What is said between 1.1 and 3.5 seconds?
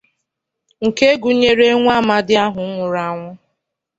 gụnyere nwa amadi ahụ nwụrụ anwụ